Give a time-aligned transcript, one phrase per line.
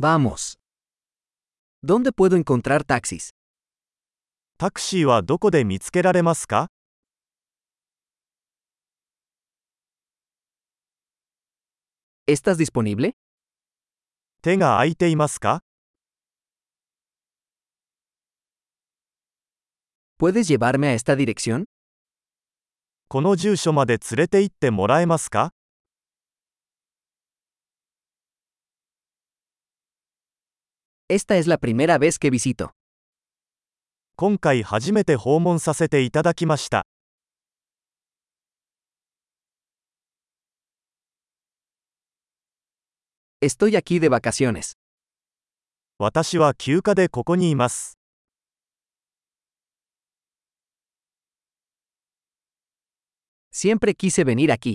[0.00, 0.60] Vamos.
[1.82, 3.30] ¿Dónde puedo encontrar taxis?
[4.56, 6.68] タクシーはどこで見つけられますか
[12.28, 13.14] ¿Estás disponible?
[14.40, 15.64] 手が空いていますか
[20.16, 21.64] ¿Puedes llevarme a esta dirección?
[23.08, 25.52] この住所まで連れて行ってもらえますか
[31.10, 32.74] Esta es la primera vez que visito.
[34.14, 36.84] 今回初めて訪問させていただきました。
[43.40, 44.74] Estoy aquí de vacaciones.
[45.98, 47.96] 私は休暇でここにいます。
[53.50, 54.74] Siempre quise venir aquí.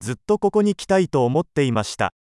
[0.00, 2.14] ずっとここに来たいと思っていました。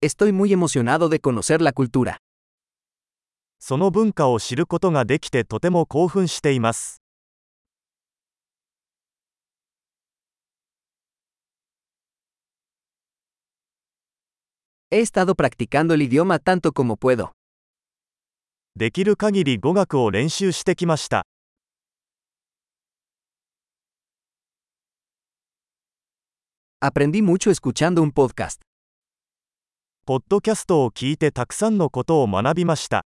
[0.00, 2.18] Estoy muy emocionado de conocer la cultura.
[3.58, 7.00] その文化を知ることができてとても興奮しています。
[14.90, 17.30] He estado practicando el idioma tanto como puedo.
[18.74, 21.24] できる限り語学を練習してきました。
[26.80, 28.60] Aprendí mucho escuchando un podcast.
[30.07, 33.05] ポッドキャストを聞いてたくさんのことを学びました。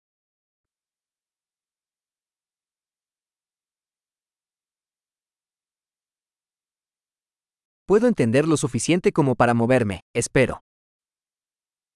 [7.88, 10.60] Puedo entender lo suficiente como para moverme, espero.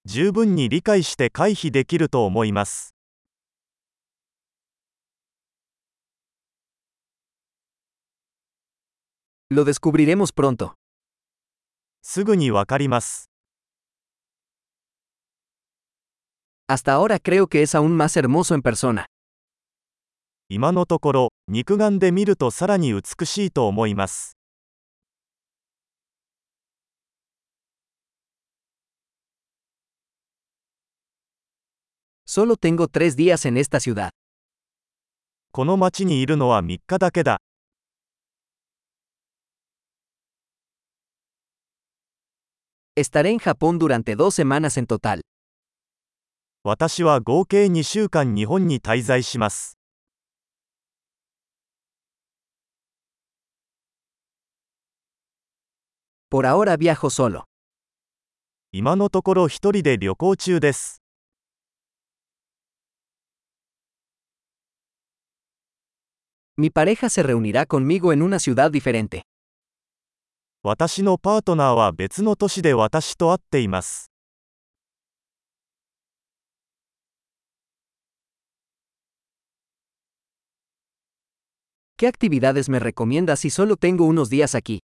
[0.05, 2.95] 十分に理解して回避できると思います。
[9.51, 10.71] Lo descubriremos pronto.
[12.01, 13.34] すぐにわかります。
[16.68, 19.06] Hasta ahora creo que es aún más hermoso en persona.
[20.48, 24.36] 今のところ、肉眼で見るとさらに美しいと思います。
[32.26, 34.10] Solo tengo tres días en esta ciudad.
[35.52, 37.40] この町にいるのは3日だけだ。
[42.96, 45.22] Estaré en Japón durante dos semanas en total.
[46.67, 49.77] 私は合計2週間日本に滞在します。
[56.31, 57.43] Por ahora viajo solo.
[58.71, 61.03] 今のところ一人で旅行中です。
[66.57, 69.21] Mi pareja se reunirá conmigo en una ciudad diferente.
[70.63, 74.14] 私のパートナーは別の都市で私と会っています。
[81.97, 84.81] ¿Qué actividades me recomiendas si solo tengo unos días aquí?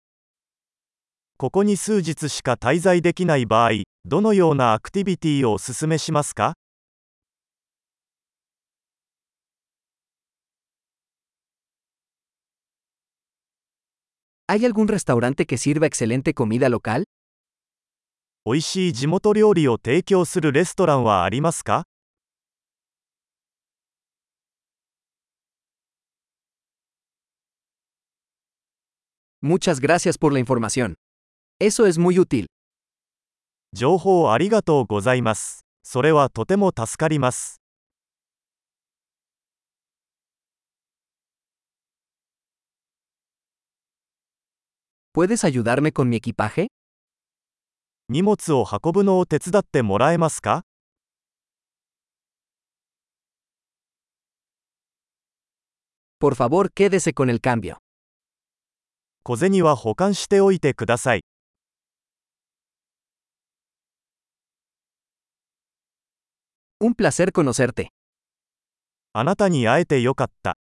[1.37, 3.71] ここに数日しか滞在できない場合、
[4.05, 6.53] どのようなアクティビティをお勧めしますか
[14.47, 17.05] ¿Hay algún restaurante que sirva excelente comida local?
[18.45, 21.85] 美味しい地元料理を提供するレストランはありますか
[29.42, 30.94] Muchas gracias por la información.
[31.60, 32.46] Eso es muy útil.
[33.74, 35.64] 情報ありがとうございます。
[35.82, 37.60] それはとても助かります。
[45.12, 46.68] ¿Puedes ayudarme con mi equipaje?
[48.08, 50.64] 荷物を運ぶのを手伝ってもらえますか
[56.18, 57.78] Por favor, quédese con el cambio.
[59.31, 61.21] 小銭は保管しておいてください。
[66.81, 67.89] Un placer conocerte.
[69.13, 70.57] あなたに会えてよかった。